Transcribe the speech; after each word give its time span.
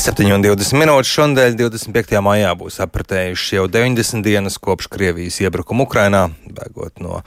Ir 0.00 0.14
7,20 0.14 0.78
minūtes. 0.80 1.10
Šonadēļ, 1.12 1.58
25. 1.60 2.14
maijā, 2.24 2.54
būs 2.56 2.78
apritējušas 2.80 3.50
jau 3.52 3.66
90 3.68 4.24
dienas 4.24 4.54
kopš 4.56 4.86
Krievijas 4.88 5.36
iebrukuma 5.44 5.84
Ukrainā. 5.84 6.22
Bēgot 6.48 7.02
no 7.04 7.18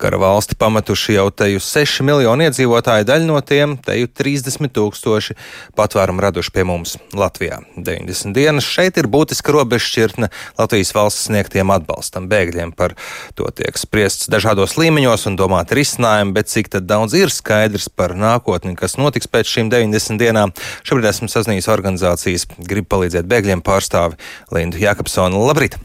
kara 0.00 0.16
valsti 0.16 0.56
pametuši 0.56 1.18
jau 1.18 1.26
teju 1.28 1.60
6 1.60 2.00
miljoni 2.08 2.46
iedzīvotāju, 2.48 3.04
daļa 3.10 3.28
no 3.28 3.36
tiem 3.44 3.74
teju 3.84 4.08
30 4.08 4.72
tūkstoši 4.72 5.36
patvērumu 5.76 6.24
raduši 6.24 6.54
pie 6.54 6.64
mums 6.64 6.94
Latvijā. 7.12 7.58
90 7.76 8.32
dienas 8.32 8.64
šeit 8.64 8.96
ir 8.96 9.10
būtiska 9.12 9.52
robežšķirtne 9.52 10.30
Latvijas 10.56 10.94
valsts 10.96 11.28
sniegtiem 11.28 11.74
atbalstam 11.76 12.30
bēgļiem. 12.32 12.72
Par 12.72 12.96
to 13.36 13.50
tiek 13.52 13.76
spriests 13.76 14.32
dažādos 14.32 14.78
līmeņos 14.80 15.28
un 15.28 15.36
domāt 15.36 15.76
risinājumi, 15.76 16.32
bet 16.40 16.48
cik 16.48 16.72
daudz 16.80 17.12
ir 17.18 17.28
skaidrs 17.28 17.90
par 17.92 18.16
nākotni, 18.16 18.72
kas 18.78 18.96
notiks 18.96 19.28
pēc 19.28 19.52
šīm 19.52 19.70
90 19.76 20.16
dienām. 20.24 20.56
Šobrīd 20.88 21.12
esmu 21.12 21.28
sazinājies 21.28 21.68
organizāciju 21.68 22.21
organizācijas 22.22 22.46
grib 22.68 22.86
palīdzēt 22.88 23.26
bēgļiem 23.26 23.62
pārstāvi 23.62 24.16
Lindu 24.52 24.78
Jākapsonu. 24.78 25.42
Labrīt! 25.46 25.78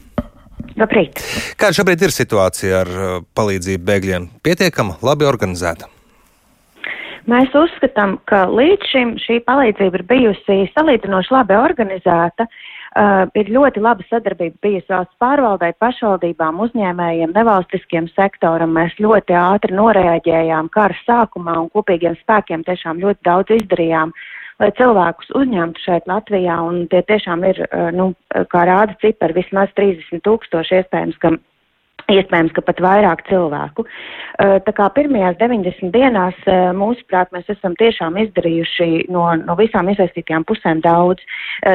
Labrīt! 0.78 1.18
Kāda 1.58 1.74
šobrīd 1.74 2.02
ir 2.02 2.12
situācija 2.12 2.82
ar 2.82 2.88
uh, 2.88 3.22
palīdzību 3.34 3.84
bēgļiem? 3.84 4.28
Pietiekama, 4.42 4.98
labi 5.02 5.26
organizēta? 5.26 5.88
Mēs 7.28 7.52
uzskatām, 7.52 8.18
ka 8.24 8.46
līdz 8.48 8.88
šim 8.88 9.16
šī 9.20 9.42
palīdzība 9.44 9.98
ir 10.00 10.04
bijusi 10.08 10.62
salīdzinoši 10.72 11.34
labi 11.34 11.58
organizēta. 11.58 12.46
Uh, 12.98 13.28
ir 13.36 13.50
ļoti 13.52 13.82
laba 13.84 14.02
sadarbība 14.08 14.56
bijusi 14.64 14.88
valsts 14.90 15.18
pārvaldai, 15.20 15.74
pašvaldībām, 15.78 16.62
uzņēmējiem, 16.64 17.34
nevalstiskiem 17.36 18.08
sektoram. 18.14 18.72
Mēs 18.74 18.96
ļoti 18.98 19.36
ātri 19.38 19.76
noreaģējām 19.76 20.70
kara 20.72 20.96
sākumā 21.04 21.58
un 21.60 21.68
kopīgiem 21.74 22.16
spēkiem 22.22 22.64
tiešām 22.66 23.02
ļoti 23.04 23.28
daudz 23.28 23.54
izdarījām, 23.58 24.14
lai 24.62 24.70
cilvēkus 24.78 25.30
uzņemtu 25.38 25.82
šeit 25.84 26.08
Latvijā, 26.10 26.58
un 26.66 26.86
tie 26.92 27.02
tiešām 27.06 27.44
ir, 27.48 27.60
eh, 27.68 27.90
nu, 27.94 28.12
kā 28.34 28.64
rāda 28.68 28.96
cipari, 29.02 29.38
vismaz 29.42 29.70
30 29.78 30.24
tūkstoši 30.26 30.80
iespējams, 30.82 31.18
ka 31.22 31.36
Iespējams, 32.08 32.54
ka 32.56 32.62
pat 32.64 32.78
vairāk 32.80 33.26
cilvēku. 33.28 33.84
Eh, 33.84 34.54
tā 34.64 34.72
kā 34.72 34.86
pirmajās 34.96 35.36
90 35.40 35.92
dienās, 35.92 36.38
eh, 36.46 36.70
mūsuprāt, 36.72 37.28
mēs 37.36 37.50
esam 37.52 37.76
tiešām 37.76 38.16
izdarījuši 38.24 39.10
no, 39.12 39.26
no 39.42 39.56
visām 39.58 39.90
iesaistītajām 39.92 40.46
pusēm 40.48 40.80
daudz. 40.84 41.20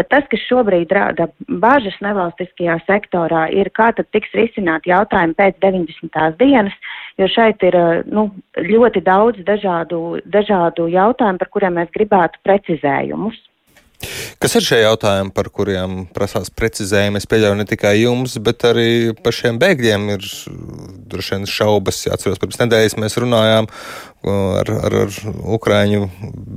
Tas, 0.10 0.24
kas 0.32 0.40
šobrīd 0.48 0.92
rada 0.96 1.28
bažas 1.48 1.96
nevalstiskajā 2.02 2.78
sektorā, 2.88 3.50
ir 3.52 3.70
kā 3.76 3.92
tad 3.94 4.08
tiks 4.16 4.32
risināt 4.34 4.88
jautājumi 4.88 5.36
pēc 5.36 5.60
90. 5.60 6.38
dienas 6.40 6.74
jo 7.18 7.28
šeit 7.30 7.64
ir 7.66 7.78
eh, 7.78 8.04
nu, 8.10 8.28
ļoti 8.58 9.04
daudz 9.06 9.44
dažādu, 9.48 10.20
dažādu 10.26 10.90
jautājumu, 10.92 11.42
par 11.42 11.52
kuriem 11.54 11.80
mēs 11.80 11.92
gribētu 11.96 12.42
precizējumus. 12.48 13.38
Kas 14.42 14.58
ir 14.60 14.66
šie 14.66 14.80
jautājumi, 14.84 15.34
par 15.36 15.50
kuriem 15.54 16.04
prasās 16.14 16.52
precizējumi? 16.54 17.22
Es 17.22 17.30
pieļauju 17.30 17.60
ne 17.60 17.68
tikai 17.70 17.96
jums, 18.02 18.38
bet 18.44 18.66
arī 18.68 19.14
pašiem 19.24 19.60
bēgļiem 19.62 20.10
ir 20.16 20.26
droši 21.12 21.38
vien 21.38 21.48
šaubas. 21.50 22.02
Atceros, 22.12 22.42
pirms 22.42 22.60
nedēļas 22.62 22.98
mēs 23.00 23.18
runājām 23.22 23.70
ar, 24.24 24.72
ar, 24.88 24.96
ar 25.04 25.18
Ukrāņu 25.56 26.08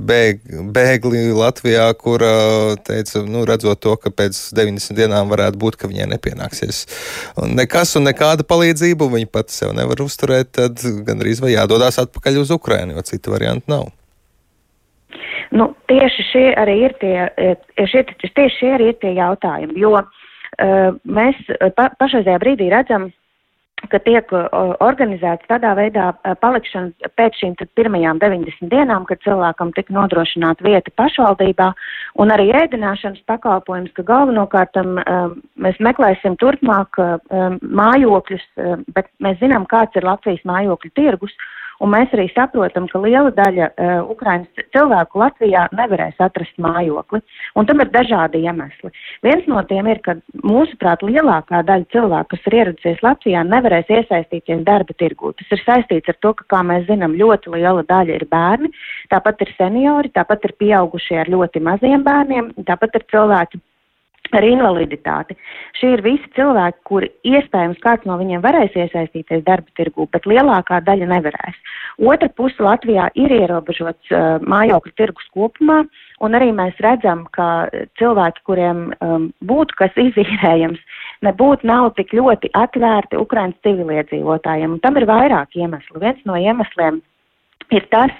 bēg, 0.07 0.41
bēgli 0.75 1.27
Latvijā, 1.35 1.87
kura 1.99 2.31
teica, 2.87 3.23
nu, 3.27 3.43
redzot 3.47 3.81
to, 3.83 3.95
ka 4.01 4.11
pēc 4.13 4.39
90 4.57 4.97
dienām 4.97 5.31
varētu 5.31 5.59
būt, 5.61 5.79
ka 5.79 5.91
viņai 5.91 6.09
nepienāksies 6.15 6.85
un 7.43 7.55
nekas 7.59 7.95
un 7.99 8.07
nekāda 8.07 8.47
palīdzība, 8.47 9.07
un 9.07 9.19
viņa 9.19 9.31
pati 9.31 9.55
sev 9.59 9.75
nevar 9.77 10.01
uzturēt, 10.03 10.53
tad 10.57 10.83
gandrīz 11.07 11.43
vai 11.43 11.55
jādodas 11.55 11.99
atpakaļ 12.03 12.43
uz 12.43 12.53
Ukrajinu, 12.55 12.97
jo 12.97 13.07
citu 13.07 13.35
variantu 13.35 13.73
nav. 13.75 13.87
Nu, 15.55 15.71
tieši 15.87 16.23
šie 16.31 16.47
arī 16.59 16.79
ir 16.87 16.95
tie, 17.01 17.29
e, 17.37 17.55
šie, 17.87 18.03
tieši 18.23 18.55
šie 18.59 18.71
arī 18.75 18.91
ir 18.91 18.97
tie 19.01 19.13
jautājumi, 19.15 19.79
jo 19.79 19.93
uh, 19.95 20.25
mēs 21.03 21.39
pa, 21.75 21.89
pašreizajā 21.99 22.39
brīdī 22.41 22.69
redzam, 22.73 23.11
ka 23.91 23.99
tiek 24.01 24.31
organizēts 24.81 25.45
tādā 25.47 25.75
veidā 25.77 26.09
palikšana 26.41 27.11
pēc 27.15 27.35
šīm 27.37 27.53
pirmajām 27.77 28.17
90 28.19 28.71
dienām, 28.71 29.05
kad 29.05 29.21
cilvēkam 29.21 29.69
tika 29.75 29.93
nodrošināta 29.93 30.65
vieta 30.65 30.91
pašvaldībā 30.97 31.67
un 32.17 32.33
arī 32.33 32.49
ēdināšanas 32.57 33.21
pakalpojums, 33.29 33.93
ka 33.93 34.03
galvenokārt 34.07 34.81
um, 34.81 34.97
mēs 35.61 35.77
meklēsim 35.77 36.39
turpmāk 36.41 36.97
um, 36.97 37.59
mājokļus, 37.61 38.47
bet 38.97 39.13
mēs 39.21 39.37
zinām, 39.43 39.69
kāds 39.69 39.95
ir 39.95 40.09
Latvijas 40.09 40.41
mājokļu 40.49 40.93
tirgus 40.97 41.37
Un 41.83 41.91
mēs 41.93 42.13
arī 42.15 42.27
saprotam, 42.33 42.87
ka 42.89 43.01
liela 43.03 43.31
daļa 43.35 43.67
uh, 43.69 44.09
Ukraiņas 44.13 44.65
cilvēku 44.73 45.21
Latvijā 45.21 45.67
nevarēs 45.77 46.17
atrast 46.23 46.55
mājokli. 46.61 47.21
Un 47.59 47.69
tam 47.69 47.83
ir 47.83 47.91
dažādi 47.93 48.41
iemesli. 48.45 48.91
Viens 49.25 49.45
no 49.51 49.61
tiem 49.69 49.89
ir, 49.91 50.01
ka 50.05 50.17
mūsuprāt 50.41 51.05
lielākā 51.05 51.61
daļa 51.67 51.89
cilvēku, 51.93 52.31
kas 52.33 52.49
ir 52.49 52.57
ieradusies 52.61 53.03
Latvijā, 53.05 53.45
nevarēs 53.45 53.93
iesaistīties 53.93 54.65
darba 54.67 54.97
tirgū. 54.97 55.35
Tas 55.37 55.53
ir 55.53 55.63
saistīts 55.65 56.13
ar 56.13 56.19
to, 56.25 56.33
ka, 56.39 56.47
kā 56.55 56.63
mēs 56.65 56.87
zinām, 56.89 57.17
ļoti 57.19 57.53
liela 57.53 57.85
daļa 57.87 58.17
ir 58.17 58.27
bērni, 58.31 58.73
tāpat 59.13 59.45
ir 59.45 59.53
seniori, 59.59 60.13
tāpat 60.17 60.49
ir 60.49 60.57
pieaugušie 60.63 61.21
ar 61.21 61.33
ļoti 61.33 61.61
maziem 61.63 62.05
bērniem, 62.07 62.53
tāpat 62.67 62.97
ir 62.97 63.09
cilvēki 63.13 63.61
ar 64.35 64.45
invaliditāti. 64.47 65.37
Šie 65.77 65.93
ir 65.95 66.03
visi 66.05 66.27
cilvēki, 66.35 66.79
kuri 66.89 67.09
iespējams 67.27 67.79
kāds 67.83 68.07
no 68.09 68.17
viņiem 68.19 68.43
varēs 68.43 68.75
iesaistīties 68.75 69.45
darba 69.47 69.71
tirgū, 69.79 70.07
bet 70.11 70.27
lielākā 70.29 70.81
daļa 70.87 71.09
nevarēs. 71.13 71.59
Otra 71.97 72.29
puse 72.37 72.63
Latvijā 72.63 73.07
ir 73.17 73.33
ierobežots 73.39 74.13
uh, 74.13 74.37
mājokļu 74.43 74.93
tirgus 74.99 75.27
kopumā, 75.33 75.83
un 76.23 76.37
arī 76.37 76.51
mēs 76.55 76.77
redzam, 76.83 77.25
ka 77.35 77.67
cilvēki, 77.99 78.43
kuriem 78.49 78.87
um, 78.97 79.29
būtu 79.45 79.77
kas 79.79 80.01
izīrējams, 80.01 80.81
nebūtu 81.25 81.67
nav 81.67 81.91
tik 81.97 82.13
ļoti 82.17 82.51
atvērti 82.57 83.19
Ukraiņas 83.21 83.61
civiliedzīvotājiem. 83.67 84.77
Un 84.77 84.83
tam 84.83 84.99
ir 84.99 85.07
vairāk 85.09 85.57
iemeslu. 85.57 86.01
Viens 86.03 86.21
no 86.29 86.37
iemesliem 86.37 87.01
ir 87.73 87.87
tas, 87.91 88.13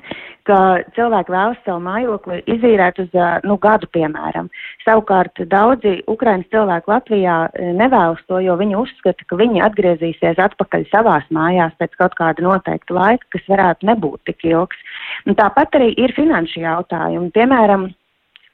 ka 0.48 0.60
cilvēki 0.96 1.34
vēlas 1.34 1.60
savu 1.66 1.82
mājokli 1.86 2.40
izīrēt 2.56 3.02
uz 3.04 3.18
nu, 3.48 3.58
gadu, 3.62 3.90
piemēram. 3.96 4.50
Savukārt 4.86 5.42
daudzi 5.52 5.98
Ukraiņas 6.10 6.52
cilvēki 6.54 6.92
Latvijā 6.94 7.38
nevēlas 7.78 8.24
to, 8.30 8.40
jo 8.44 8.56
viņi 8.60 8.80
uzskata, 8.80 9.28
ka 9.28 9.40
viņi 9.40 9.64
atgriezīsies 9.68 10.42
atpakaļ 10.48 10.88
savās 10.92 11.28
mājās 11.34 11.76
pēc 11.82 11.98
kaut 12.00 12.18
kāda 12.20 12.46
noteikta 12.46 12.96
laika, 12.98 13.32
kas 13.36 13.48
varētu 13.52 13.92
nebūt 13.92 14.24
tik 14.32 14.48
ilgs. 14.48 14.84
Un 15.28 15.38
tāpat 15.40 15.76
arī 15.80 15.92
ir 16.00 16.16
finanšu 16.16 16.64
jautājumi. 16.64 17.34
Piemēram, 17.36 17.90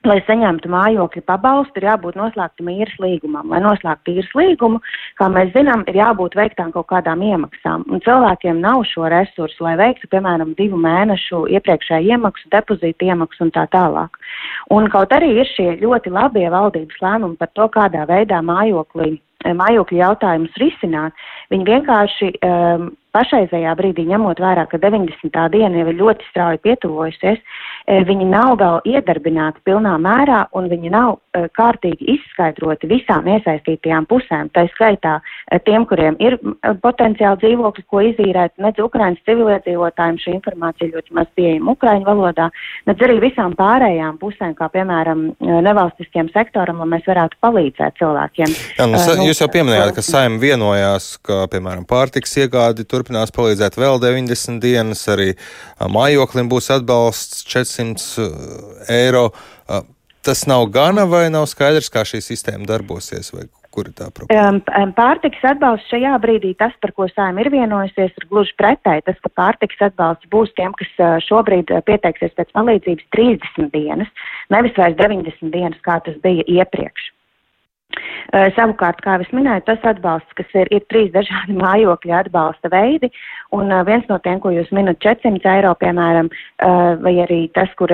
Lai 0.04 0.18
saņemtu 0.28 0.68
mājokļa 0.68 1.22
pabalstu, 1.30 1.80
ir 1.80 1.86
jābūt 1.88 2.18
noslēgtam 2.20 2.68
īres 2.74 2.96
līgumam. 3.00 3.48
Lai 3.54 3.62
noslēgtu 3.64 4.12
īres 4.18 4.34
līgumu, 4.36 4.82
kā 5.16 5.30
mēs 5.32 5.54
zinām, 5.56 5.86
ir 5.88 5.96
jābūt 6.02 6.36
veiktām 6.36 6.74
kaut 6.76 6.90
kādām 6.90 7.24
iemaksām. 7.24 7.86
Un 7.88 8.04
cilvēkiem 8.04 8.60
nav 8.60 8.84
šo 8.90 9.08
resursu, 9.14 9.64
lai 9.64 9.78
veiktu, 9.80 10.10
piemēram, 10.12 10.52
divu 10.60 10.80
mēnešu 10.84 11.46
iepriekšēju 11.56 12.18
iemaksu, 12.18 12.52
depozītu 12.52 13.08
iemaksu 13.08 13.48
un 13.48 13.54
tā 13.56 13.64
tālāk. 13.72 14.20
Un 14.76 14.90
kaut 14.92 15.16
arī 15.16 15.38
ir 15.38 15.48
šie 15.56 15.70
ļoti 15.80 16.12
labie 16.12 16.50
valdības 16.52 17.00
lēmumi 17.00 17.40
par 17.40 17.54
to, 17.56 17.70
kādā 17.72 18.04
veidā 18.10 18.44
mājokli 18.44 19.16
mājokļu 19.44 20.00
jautājumus 20.00 20.60
risināt, 20.62 21.24
viņi 21.52 21.66
vienkārši 21.68 22.30
um, 22.48 22.92
pašreizējā 23.14 23.74
brīdī, 23.78 24.06
ņemot 24.10 24.42
vērā, 24.42 24.66
ka 24.70 24.80
90. 24.82 25.46
diena 25.54 25.82
jau 25.82 25.90
ir 25.92 26.00
ļoti 26.00 26.28
strauji 26.32 26.62
pietuvojusies, 26.66 27.40
e, 27.40 28.00
viņi 28.08 28.28
nav 28.32 28.58
vēl 28.62 28.80
iedarbināti 28.96 29.62
pilnā 29.68 29.94
mērā 30.02 30.44
un 30.58 30.70
viņi 30.72 30.92
nav 30.94 31.16
e, 31.16 31.46
kārtīgi 31.58 32.10
izskaidroti 32.16 32.90
visām 32.90 33.28
iesaistītajām 33.30 34.08
pusēm. 34.10 34.50
Tā 34.56 34.66
skaitā 34.74 35.20
e, 35.22 35.60
tiem, 35.68 35.86
kuriem 35.90 36.18
ir 36.24 36.40
potenciāli 36.84 37.42
dzīvokļi, 37.44 37.86
ko 37.90 38.04
izīrēt, 38.10 38.56
nedz 38.64 38.82
Ukraiņas 38.84 39.26
civiliedzīvotājiem 39.30 40.20
šī 40.24 40.36
informācija 40.40 40.94
ļoti 40.96 41.18
maz 41.18 41.30
pieejama 41.38 41.78
Ukraiņu 41.78 42.10
valodā, 42.10 42.50
nedz 42.90 43.06
arī 43.06 43.20
visām 43.24 43.54
pārējām 43.60 44.18
pusēm, 44.22 44.56
kā 44.58 44.70
piemēram 44.74 45.26
nevalstiskiem 45.40 46.32
sektoram, 46.34 46.82
lai 46.82 46.90
mēs 46.96 47.08
varētu 47.10 47.40
palīdzēt 47.44 48.00
cilvēkiem. 48.02 48.58
Jā, 48.80 48.90
nu, 48.90 49.00
uh, 49.00 49.24
jūs 49.28 49.44
jau 49.44 49.50
pieminējāt, 49.54 49.94
ka 49.98 50.06
saima 50.06 50.42
vienojās, 50.42 51.14
ka, 51.24 51.44
piemēram, 51.52 51.86
pārtiks 51.90 52.38
iegādi 52.42 52.88
tur 52.90 53.03
turpinās 53.04 53.34
palīdzēt 53.36 53.76
vēl 53.78 54.00
90 54.00 54.62
dienas, 54.64 55.04
arī 55.12 55.34
mājoklim 55.80 56.50
būs 56.52 56.72
atbalsts 56.72 57.44
400 57.52 58.88
eiro. 58.90 59.32
Tas 60.24 60.46
nav 60.48 60.70
gana 60.72 61.04
vai 61.06 61.28
nav 61.30 61.50
skaidrs, 61.52 61.92
kā 61.92 62.06
šī 62.08 62.24
sistēma 62.24 62.66
darbosies? 62.66 63.34
Kur 63.74 63.90
ir 63.90 63.96
tā 63.98 64.08
problēma? 64.14 64.62
Pārtiks 64.96 65.42
atbalsts 65.50 65.90
šajā 65.92 66.14
brīdī, 66.24 66.54
tas, 66.56 66.72
par 66.80 66.94
ko 66.96 67.08
sājuma 67.10 67.42
ir 67.42 67.50
vienojusies, 67.52 68.14
ir 68.14 68.28
gluži 68.30 68.54
pretēji. 68.62 69.04
Tas, 69.10 69.18
ka 69.20 69.32
pārtiks 69.34 69.82
atbalsts 69.84 70.30
būs 70.32 70.54
tiem, 70.56 70.72
kas 70.80 70.94
šobrīd 71.26 71.74
pieteiksies 71.90 72.38
pēc 72.38 72.54
palīdzības 72.56 73.10
30 73.18 73.74
dienas, 73.74 74.14
nevis 74.54 74.78
vairs 74.78 74.96
90 75.02 75.52
dienas, 75.52 75.82
kā 75.84 75.98
tas 76.06 76.16
bija 76.24 76.46
iepriekš. 76.62 77.10
Savukārt, 78.56 79.02
kā 79.06 79.18
jau 79.20 79.36
minēju, 79.38 79.66
tas 79.68 79.84
atbalsts, 79.86 80.34
kas 80.38 80.56
ir, 80.58 80.70
ir 80.74 80.86
trīs 80.90 81.12
dažādi 81.14 81.58
mājokļa 81.64 82.24
atbalsta 82.24 82.72
veidi, 82.74 83.12
un 83.54 83.74
viens 83.86 84.08
no 84.10 84.18
tiem, 84.24 84.40
ko 84.42 84.54
jūs 84.56 84.72
minat, 84.74 85.02
400 85.06 85.58
eiro, 85.58 85.76
piemēram, 85.82 86.32
vai 87.04 87.14
arī 87.26 87.44
tas, 87.54 87.70
kur 87.78 87.94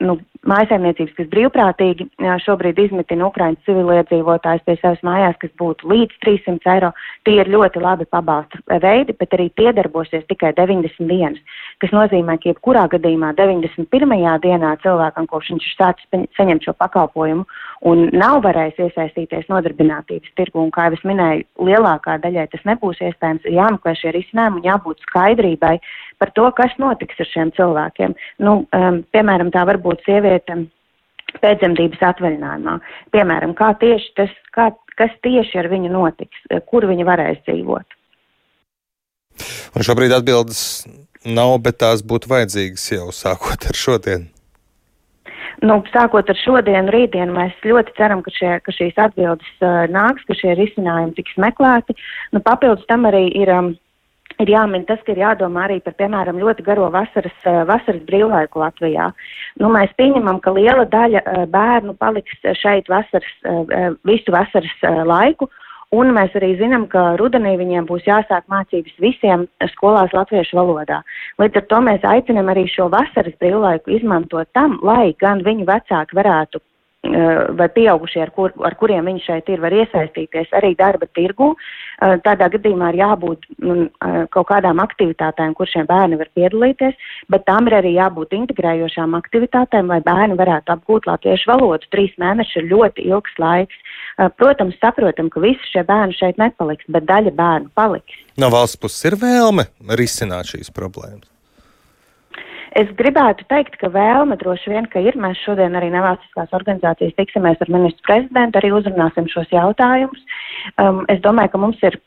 nu, 0.00 0.16
mājasēmniecības, 0.48 1.14
kas 1.16 1.28
brīvprātīgi 1.32 2.06
šobrīd 2.44 2.80
izmitina 2.84 3.28
Ukraiņas 3.28 3.66
civiliedzīvotājs 3.68 4.64
pie 4.66 4.76
savas 4.80 5.02
mājās, 5.06 5.36
kas 5.42 5.52
būtu 5.60 5.88
līdz 5.90 6.18
300 6.24 6.74
eiro. 6.74 6.90
Tie 7.24 7.36
ir 7.40 7.50
ļoti 7.52 7.82
labi 7.82 8.06
pabalsta 8.10 8.60
veidi, 8.82 9.16
bet 9.18 9.36
arī 9.36 9.48
tie 9.58 9.72
darbosies 9.76 10.26
tikai 10.30 10.52
90 10.56 11.08
dienas, 11.10 11.60
kas 11.82 11.94
nozīmē, 11.96 12.36
ka 12.42 12.52
jebkurā 12.52 12.86
gadījumā 12.92 13.34
91. 13.38 14.16
dienā 14.44 14.74
cilvēkam, 14.84 15.28
kopš 15.30 15.54
viņš 15.54 15.68
ir 15.70 15.76
sācis 15.78 16.28
saņemt 16.38 16.68
šo 16.68 16.76
pakalpojumu 16.78 17.46
un 17.88 18.06
nav 18.16 18.40
varējis 18.44 18.80
iesaistīties 18.86 19.50
nodarbinātības 19.52 20.32
tirgu, 20.38 20.62
un 20.62 20.72
kā 20.74 20.88
jau 20.88 20.96
es 20.96 21.04
minēju, 21.08 21.44
lielākā 21.68 22.16
daļai 22.22 22.46
tas 22.52 22.64
nebūs 22.68 23.02
iespējams, 23.04 23.44
ir 23.44 23.58
jāmeklē 23.58 23.94
šie 23.98 24.14
risinājumi 24.16 24.60
un 24.60 24.68
jābūt 24.70 25.04
skaidrībai 25.08 25.74
par 26.22 26.32
to, 26.36 26.46
kas 26.56 26.72
notiks 26.80 27.20
ar 27.20 27.28
šiem 27.28 27.52
cilvēkiem. 27.56 28.14
Nu, 28.44 28.56
um, 28.64 29.00
piemēram, 29.14 29.50
tā 29.54 29.64
var 29.68 29.80
būt 29.82 30.04
sieviete 30.34 31.38
pēcdzemdības 31.42 32.02
atvaļinājumā. 32.10 32.78
Piemēram, 33.14 33.54
kā 33.58 33.72
tieši 33.80 34.12
tas, 34.18 34.34
kā, 34.54 34.70
kas 34.98 35.10
tieši 35.22 35.58
ar 35.58 35.70
viņu 35.72 35.90
notiks, 35.92 36.44
kur 36.70 36.86
viņa 36.86 37.06
varēs 37.08 37.40
dzīvot. 37.48 37.98
Un 39.74 39.82
šobrīd 39.82 40.14
atbildes 40.14 40.86
nav, 41.26 41.58
bet 41.64 41.80
tās 41.82 42.04
būtu 42.06 42.30
vajadzīgas 42.30 42.86
jau 42.92 43.10
sākot 43.10 43.66
ar 43.66 43.74
šodienu. 43.74 44.30
Nu, 45.64 45.78
sākot 45.94 46.28
ar 46.28 46.36
šodienu, 46.36 46.90
rītdienu, 46.92 47.32
mēs 47.34 47.54
ļoti 47.64 47.94
ceram, 47.96 48.20
ka, 48.22 48.30
šie, 48.34 48.56
ka 48.60 48.74
šīs 48.74 48.98
atbildes 49.00 49.62
uh, 49.62 49.86
nāks, 49.90 50.26
ka 50.28 50.34
šie 50.36 50.52
risinājumi 50.58 51.14
tiks 51.16 51.38
meklēti. 51.40 51.94
Nu, 52.34 52.42
papildus 52.44 52.84
tam 52.90 53.06
arī 53.08 53.28
ir 53.38 53.50
um, 53.54 53.70
ir 54.42 54.52
jāmin 54.54 54.86
tas, 54.88 55.00
ka 55.06 55.14
ir 55.14 55.22
jādomā 55.22 55.66
arī 55.68 55.80
par, 55.84 55.96
piemēram, 55.98 56.40
ļoti 56.42 56.64
garo 56.66 56.88
vasaras, 56.94 57.36
eh, 57.44 57.60
vasaras 57.68 58.02
brīvlaiku 58.08 58.62
Latvijā. 58.62 59.10
Nu, 59.60 59.70
mēs 59.72 59.92
pieņemam, 59.98 60.40
ka 60.40 60.54
liela 60.54 60.86
daļa 60.90 61.22
eh, 61.24 61.44
bērnu 61.50 61.96
paliks 61.98 62.40
šeit 62.60 62.88
vasaras, 62.88 63.36
eh, 63.44 63.92
visu 64.04 64.34
vasaras 64.34 64.88
laiku. 65.06 65.50
Un 65.94 66.10
mēs 66.10 66.32
arī 66.34 66.56
zinām, 66.58 66.88
ka 66.90 67.14
rudenī 67.20 67.54
viņiem 67.60 67.86
būs 67.86 68.02
jāsāk 68.08 68.48
mācības 68.50 68.94
visiem 68.98 69.46
skolās 69.76 70.10
latviešu 70.16 70.56
valodā. 70.58 71.04
Līdz 71.38 71.60
ar 71.60 71.66
to 71.70 71.78
mēs 71.86 72.02
aicinām 72.02 72.50
arī 72.50 72.66
šo 72.66 72.88
vasaras 72.90 73.36
brīvlaiku 73.38 73.94
izmantot 73.94 74.48
tam, 74.54 74.80
lai 74.82 75.14
gan 75.20 75.44
viņu 75.46 75.68
vecāki 75.68 76.18
varētu 76.18 76.58
Eh, 77.04 77.52
vai 77.52 77.68
pieaugušie, 77.68 78.22
ar, 78.24 78.30
kur, 78.32 78.52
ar 78.64 78.74
kuriem 78.80 79.04
viņi 79.04 79.20
šeit 79.26 79.48
ir, 79.52 79.60
var 79.60 79.74
iesaistīties 79.76 80.54
arī 80.56 80.70
darba 80.78 81.04
tirgu. 81.12 81.50
Eh, 82.04 82.16
tādā 82.24 82.50
gadījumā 82.52 82.90
ir 82.92 82.98
jābūt 83.00 83.46
eh, 83.48 84.16
kaut 84.34 84.48
kādām 84.50 84.82
aktivitātēm, 84.82 85.54
kur 85.56 85.70
šie 85.70 85.86
bērni 85.88 86.18
var 86.20 86.28
piedalīties, 86.36 86.98
bet 87.32 87.46
tām 87.48 87.70
ir 87.70 87.78
arī 87.78 87.94
jābūt 87.96 88.34
integrējošām 88.36 89.16
aktivitātēm, 89.20 89.88
lai 89.92 90.00
bērni 90.04 90.36
varētu 90.40 90.74
apgūt 90.74 91.08
latviešu 91.08 91.52
valodu. 91.54 91.88
Trīs 91.94 92.12
mēneši 92.20 92.60
ir 92.60 92.70
ļoti 92.74 93.08
ilgs 93.08 93.38
laiks. 93.40 93.82
Protams, 94.38 94.76
saprotam, 94.82 95.30
ka 95.32 95.42
visi 95.42 95.72
šie 95.72 95.82
bērni 95.88 96.16
šeit 96.18 96.38
nepaliks, 96.38 96.86
bet 96.92 97.08
daļa 97.08 97.34
bērnu 97.38 97.72
paliks. 97.78 98.20
No 98.38 98.50
valsts 98.52 98.78
puses 98.80 99.08
ir 99.08 99.18
vēlme 99.18 99.70
risināt 99.98 100.52
šīs 100.52 100.70
problēmas. 100.74 101.33
Es 102.74 102.88
gribētu 102.98 103.46
teikt, 103.50 103.76
ka 103.78 103.90
vēlme 103.94 104.34
droši 104.40 104.72
vien, 104.72 104.88
ka 104.90 105.02
ir. 105.02 105.14
Mēs 105.20 105.38
šodien 105.44 105.76
arī 105.78 105.92
nevalstiskās 105.94 106.50
organizācijas 106.56 107.14
tiksimies 107.18 107.60
ar 107.62 107.70
ministru 107.70 108.08
prezidentu, 108.08 108.58
arī 108.58 108.72
uzrunāsim 108.74 109.28
šos 109.30 109.52
jautājumus. 109.54 110.24
Um, 110.82 111.04
es 111.12 111.22
domāju, 111.22 111.54
ka 111.54 111.62
mums 111.62 111.86
ir 111.86 112.00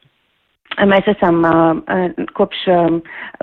Mēs 0.86 1.08
esam 1.10 1.40
uh, 1.48 2.12
kopš 2.38 2.60
um, 2.70 2.98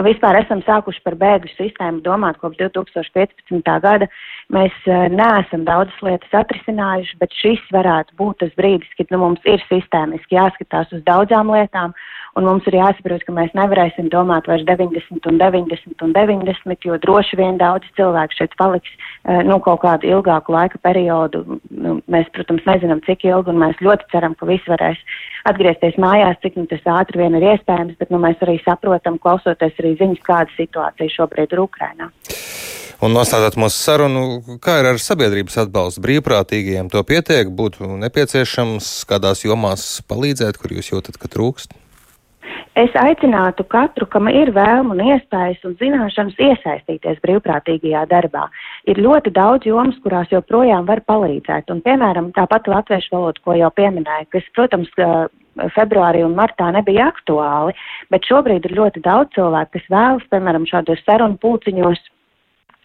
vispār 0.06 0.36
esam 0.38 0.60
sākuši 0.62 1.00
par 1.02 1.16
bēgļu 1.18 1.50
sistēmu 1.56 2.02
domāt 2.04 2.36
kopš 2.38 2.60
2015. 2.60 3.70
gada. 3.82 4.06
Mēs 4.54 4.76
uh, 4.86 5.08
neesam 5.10 5.64
daudzas 5.66 5.96
lietas 6.04 6.36
atrisinājuši, 6.44 7.16
bet 7.18 7.34
šis 7.40 7.64
varētu 7.74 8.14
būt 8.20 8.38
tas 8.44 8.52
brīdis, 8.60 8.92
kad 9.00 9.10
nu, 9.10 9.18
mums 9.24 9.42
ir 9.50 9.64
sistēmiski 9.66 10.38
jāskatās 10.38 10.94
uz 10.94 11.02
daudzām 11.08 11.50
lietām 11.50 11.96
un 12.38 12.46
mums 12.48 12.66
ir 12.68 12.76
jāsaprot, 12.78 13.22
ka 13.26 13.34
mēs 13.34 13.52
nevarēsim 13.56 14.08
domāt 14.12 14.48
vairs 14.50 14.64
90 14.66 15.28
un 15.30 15.38
90 15.40 16.04
un 16.06 16.14
90, 16.16 16.88
jo 16.88 16.98
droši 17.02 17.38
vien 17.40 17.58
daudz 17.60 17.86
cilvēku 17.98 18.38
šeit 18.38 18.56
paliks 18.60 18.90
eh, 18.90 19.42
nu, 19.46 19.60
kaut 19.64 19.82
kādu 19.84 20.10
ilgāku 20.10 20.54
laika 20.54 20.80
periodu. 20.82 21.44
Nu, 21.70 21.98
mēs, 22.10 22.30
protams, 22.34 22.66
nezinām, 22.68 23.02
cik 23.06 23.26
ilgi, 23.28 23.52
un 23.54 23.62
mēs 23.62 23.82
ļoti 23.84 24.10
ceram, 24.14 24.36
ka 24.38 24.48
visi 24.50 24.70
varēs 24.70 25.00
atgriezties 25.50 25.98
mājās, 26.00 26.40
cik 26.42 26.58
nu, 26.58 26.66
tas 26.70 26.84
ātri 26.98 27.22
vien 27.22 27.38
ir 27.38 27.50
iespējams, 27.54 27.98
bet 28.00 28.10
nu, 28.14 28.20
mēs 28.22 28.42
arī 28.44 28.58
saprotam, 28.64 29.20
klausoties 29.22 29.78
arī 29.82 29.94
ziņas, 30.00 30.24
kāda 30.26 30.58
situācija 30.58 31.18
šobrīd 31.18 31.54
ir 31.54 31.64
Ukrainā. 31.64 32.10
Un 33.04 33.12
nostādot 33.12 33.58
mūsu 33.60 33.76
sarunu, 33.76 34.20
kā 34.64 34.78
ir 34.80 34.86
ar 34.88 35.00
sabiedrības 35.02 35.58
atbalstu 35.64 36.00
brīvprātīgajiem, 36.06 36.88
to 36.88 37.02
pietiek, 37.04 37.50
būtu 37.52 37.98
nepieciešams 38.00 38.90
kādās 39.10 39.42
jomās 39.44 39.98
palīdzēt, 40.08 40.56
kur 40.62 40.72
jūs 40.72 40.92
jūtat, 40.94 41.18
ka 41.20 41.28
trūkst? 41.28 41.74
Es 42.74 42.90
aicinātu 42.98 43.62
katru, 43.70 44.06
kam 44.10 44.26
ir 44.26 44.50
vēlme 44.50 44.96
un 44.96 45.02
iespējas 45.12 45.60
un 45.68 45.76
zināšanas 45.78 46.40
iesaistīties 46.42 47.20
brīvprātīgajā 47.22 48.00
darbā. 48.10 48.48
Ir 48.90 48.98
ļoti 48.98 49.30
daudz 49.36 49.68
jomas, 49.68 50.00
kurās 50.02 50.32
joprojām 50.34 50.88
var 50.88 51.04
palīdzēt. 51.06 51.70
Un, 51.70 51.84
piemēram, 51.86 52.32
tāpat 52.34 52.66
latviešu 52.72 53.14
valoda, 53.14 53.44
ko 53.46 53.54
jau 53.60 53.70
pieminēju, 53.78 54.26
kas, 54.34 54.48
protams, 54.58 54.90
februārī 55.76 56.24
un 56.26 56.34
martā 56.34 56.72
nebija 56.74 57.12
aktuāli, 57.12 57.76
bet 58.10 58.26
šobrīd 58.26 58.66
ir 58.66 58.74
ļoti 58.80 59.04
daudz 59.06 59.30
cilvēku, 59.38 59.76
kas 59.78 59.86
vēlas, 59.94 60.26
piemēram, 60.34 60.66
šādos 60.66 61.06
sarunu 61.06 61.38
pulciņos 61.38 62.02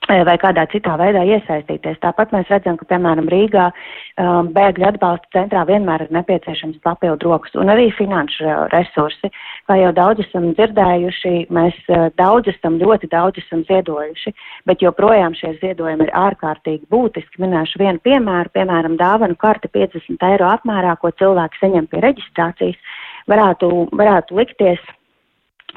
vai 0.07 0.35
kādā 0.41 0.65
citā 0.71 0.95
veidā 0.97 1.21
iesaistīties. 1.27 1.99
Tāpat 2.01 2.31
mēs 2.33 2.49
redzam, 2.49 2.77
ka, 2.79 2.87
piemēram, 2.89 3.27
Rīgā 3.29 3.67
um, 3.69 4.49
bēgļu 4.55 4.87
atbalsta 4.89 5.27
centrā 5.35 5.65
vienmēr 5.69 6.05
ir 6.05 6.13
nepieciešams 6.15 6.79
papildu 6.85 7.29
rokas 7.29 7.53
un 7.59 7.69
arī 7.69 7.89
finanšu 7.97 8.47
resursi. 8.73 9.31
Kā 9.69 9.77
jau 9.79 9.91
daudz 9.95 10.23
esam 10.25 10.49
dzirdējuši, 10.57 11.33
mēs 11.53 11.77
uh, 11.91 12.07
daudz 12.17 12.49
esam, 12.53 12.79
ļoti 12.81 13.11
daudz 13.11 13.41
esam 13.43 13.65
ziedojuši, 13.69 14.33
bet 14.69 14.85
joprojām 14.85 15.35
šie 15.37 15.55
ziedojumi 15.61 16.07
ir 16.07 16.13
ārkārtīgi 16.17 16.89
būtiski. 16.89 17.43
Minēšu 17.43 17.83
vienu 17.83 18.01
piemēru, 18.05 18.53
piemēram, 18.55 18.97
dāvanu 18.99 19.37
karti 19.39 19.69
50 19.75 20.29
eiro 20.31 20.49
apmērā, 20.49 20.95
ko 21.01 21.13
cilvēki 21.21 21.61
saņem 21.61 21.89
pie 21.91 22.01
reģistrācijas, 22.07 22.95
varētu, 23.29 23.69
varētu 23.99 24.39
likties 24.39 24.81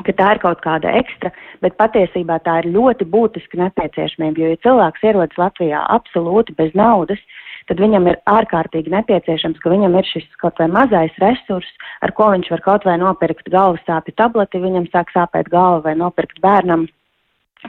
ka 0.06 0.14
tā 0.16 0.28
ir 0.34 0.40
kaut 0.42 0.62
kāda 0.64 0.92
ekstra, 1.02 1.32
bet 1.64 1.76
patiesībā 1.80 2.38
tā 2.46 2.60
ir 2.62 2.72
ļoti 2.74 3.06
būtiska 3.12 3.60
nepieciešamība, 3.60 4.40
jo, 4.40 4.52
ja 4.54 4.60
cilvēks 4.64 5.04
ierodas 5.10 5.40
Latvijā 5.40 5.82
absolūti 5.92 6.56
bez 6.58 6.72
naudas, 6.78 7.20
tad 7.68 7.82
viņam 7.82 8.08
ir 8.10 8.18
ārkārtīgi 8.30 8.92
nepieciešams, 8.92 9.60
ka 9.62 9.70
viņam 9.72 9.98
ir 10.00 10.08
šis 10.08 10.26
kaut 10.42 10.58
vai 10.62 10.70
mazais 10.72 11.14
resurs, 11.22 11.68
ar 12.02 12.14
ko 12.16 12.32
viņš 12.32 12.50
var 12.54 12.64
kaut 12.64 12.88
vai 12.88 12.96
nopirkt 13.02 13.52
galvas 13.52 13.84
sāpju 13.87 14.16
tableti, 14.18 14.62
viņam 14.64 14.88
sāk 14.94 15.12
sāpēt 15.14 15.52
galva 15.52 15.84
vai 15.87 15.94
nopirkt 15.99 16.40
bērnam 16.42 16.88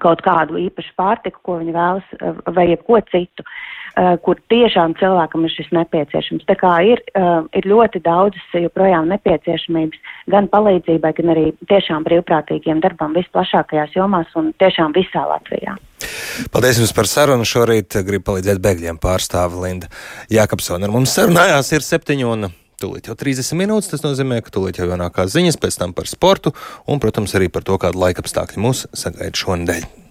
kaut 0.01 0.23
kādu 0.25 0.57
īpašu 0.61 0.95
pārtiku, 0.97 1.41
ko 1.45 1.59
viņi 1.61 1.75
vēlas, 1.75 2.17
vai 2.55 2.69
jebko 2.71 3.01
citu. 3.11 3.45
Uh, 3.93 4.15
kur 4.25 4.39
tiešām 4.49 4.95
cilvēkam 4.97 5.43
ir 5.45 5.51
šis 5.53 5.67
nepieciešams. 5.75 6.47
Tā 6.49 6.55
kā 6.57 6.71
ir, 6.89 7.01
uh, 7.13 7.45
ir 7.53 7.67
ļoti 7.69 8.01
daudzas 8.01 8.55
joprojām 8.57 9.05
nepieciešamības 9.11 10.15
gan 10.33 10.49
palīdzībai, 10.49 11.11
gan 11.19 11.33
arī 11.35 11.45
tiešām 11.69 12.07
brīvprātīgiem 12.07 12.81
darbam 12.81 13.13
visplašākajās 13.13 13.93
jomās 13.93 14.33
un 14.39 14.49
tiešām 14.57 14.97
visā 14.97 15.27
Latvijā. 15.29 15.77
Paldies 16.49 16.81
jums 16.81 16.95
par 16.95 17.09
sarunu. 17.09 17.45
Šorīt 17.45 17.99
gribu 18.07 18.31
palīdzēt 18.31 18.63
bēgļiem 18.63 18.97
pārstāve 19.03 19.61
Linda 19.61 19.91
Jākapsona. 20.33 20.89
Ar 20.89 20.95
mums 20.95 21.13
sarunājās 21.13 21.69
ir 21.77 21.85
septiņi 21.85 22.29
un 22.33 22.49
tūlīt 22.83 23.09
jau 23.09 23.17
30 23.19 23.59
minūtes. 23.63 23.91
Tas 23.95 24.05
nozīmē, 24.05 24.43
ka 24.43 24.53
tūlīt 24.53 24.81
jau 24.81 24.91
jaunākās 24.91 25.33
ziņas, 25.33 25.59
pēc 25.63 25.79
tam 25.81 25.97
par 25.97 26.11
sportu 26.11 26.53
un, 26.85 27.01
protams, 27.03 27.35
arī 27.39 27.51
par 27.53 27.65
to, 27.67 27.79
kādu 27.81 28.03
laikapstākļu 28.03 28.67
mūs 28.67 28.87
sagaida 28.93 29.43
šonadēļ. 29.43 30.02